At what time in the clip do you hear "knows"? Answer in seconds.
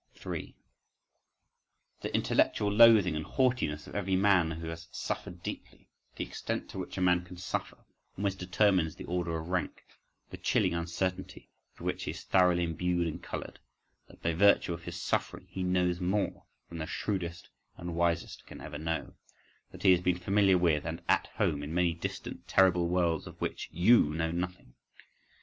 15.61-15.99